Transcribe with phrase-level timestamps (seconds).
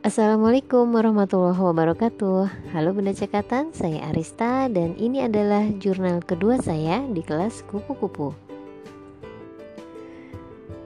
[0.00, 2.72] Assalamualaikum warahmatullahi wabarakatuh.
[2.72, 8.32] Halo Bunda Cekatan, saya Arista dan ini adalah jurnal kedua saya di kelas kupu-kupu.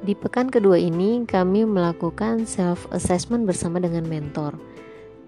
[0.03, 4.59] Di pekan kedua ini kami melakukan self-assessment bersama dengan mentor.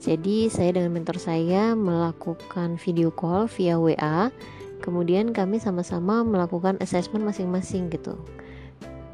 [0.03, 4.35] Jadi saya dengan mentor saya melakukan video call via WA
[4.85, 8.21] Kemudian kami sama-sama melakukan assessment masing-masing gitu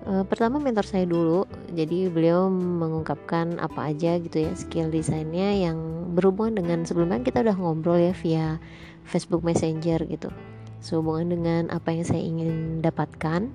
[0.02, 5.78] Uh, pertama mentor saya dulu, jadi beliau mengungkapkan apa aja gitu ya skill desainnya yang
[6.18, 8.58] berhubungan dengan sebelumnya kita udah ngobrol ya via
[9.06, 10.34] Facebook Messenger gitu,
[10.82, 13.46] sehubungan dengan apa yang saya ingin dapatkan.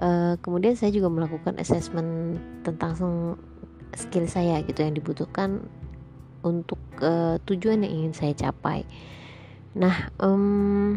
[0.00, 2.96] Uh, kemudian saya juga melakukan assessment tentang
[3.92, 5.68] skill saya gitu yang dibutuhkan
[6.40, 8.88] untuk uh, tujuan yang ingin saya capai.
[9.76, 10.96] Nah, um,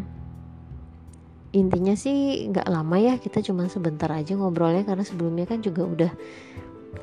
[1.52, 6.12] intinya sih nggak lama ya kita cuma sebentar aja ngobrolnya karena sebelumnya kan juga udah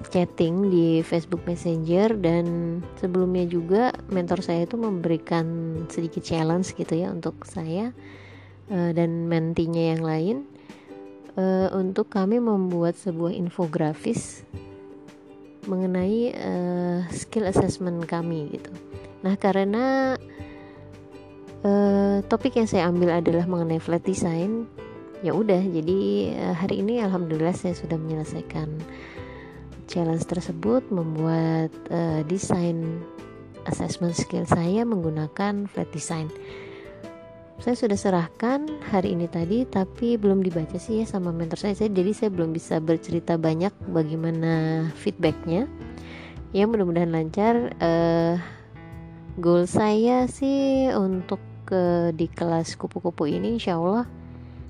[0.08, 2.44] chatting di Facebook Messenger dan
[3.00, 5.44] sebelumnya juga mentor saya itu memberikan
[5.88, 7.92] sedikit challenge gitu ya untuk saya
[8.72, 10.36] uh, dan mentinya yang lain
[11.36, 14.44] uh, untuk kami membuat sebuah infografis
[15.68, 18.72] mengenai uh, skill assessment kami gitu.
[19.20, 20.16] Nah karena
[21.64, 24.68] uh, topik yang saya ambil adalah mengenai flat design.
[25.24, 25.98] Ya udah jadi
[26.38, 28.78] uh, hari ini alhamdulillah saya sudah menyelesaikan
[29.90, 33.02] challenge tersebut membuat uh, desain
[33.66, 36.30] assessment skill saya menggunakan flat design.
[37.58, 41.74] Saya sudah serahkan hari ini tadi tapi belum dibaca sih ya sama mentor saya.
[41.74, 45.66] Jadi saya belum bisa bercerita banyak bagaimana feedbacknya.
[46.54, 47.74] Ya mudah-mudahan lancar.
[47.82, 48.38] Uh,
[49.38, 54.10] goal saya sih untuk ke di kelas kupu-kupu ini insya Allah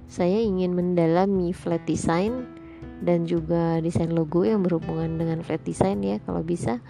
[0.09, 2.45] saya ingin mendalami flat design
[3.01, 6.85] dan juga desain logo yang berhubungan dengan flat design ya kalau bisa.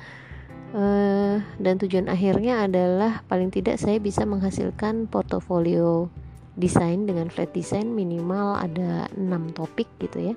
[0.69, 6.13] Uh, dan tujuan akhirnya adalah paling tidak saya bisa menghasilkan portofolio
[6.61, 10.35] desain dengan flat design minimal ada 6 topik gitu ya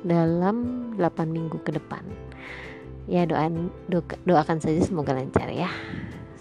[0.00, 2.00] dalam 8 minggu ke depan.
[3.04, 5.68] Ya doain do, doakan saja semoga lancar ya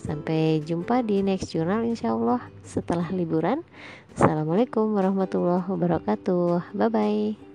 [0.03, 3.63] Sampai jumpa di next journal insya Allah setelah liburan.
[4.19, 6.75] Assalamualaikum warahmatullahi wabarakatuh.
[6.75, 7.52] Bye bye.